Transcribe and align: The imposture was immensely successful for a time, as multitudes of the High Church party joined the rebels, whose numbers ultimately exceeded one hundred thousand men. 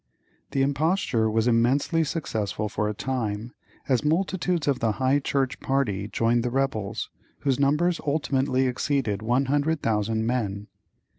The 0.49 0.63
imposture 0.63 1.29
was 1.29 1.47
immensely 1.47 2.03
successful 2.03 2.67
for 2.69 2.89
a 2.89 2.93
time, 2.95 3.53
as 3.87 4.03
multitudes 4.03 4.67
of 4.67 4.79
the 4.79 4.93
High 4.93 5.19
Church 5.19 5.59
party 5.59 6.07
joined 6.07 6.41
the 6.41 6.49
rebels, 6.49 7.11
whose 7.41 7.59
numbers 7.59 8.01
ultimately 8.03 8.65
exceeded 8.65 9.21
one 9.21 9.45
hundred 9.45 9.83
thousand 9.83 10.25
men. 10.25 10.69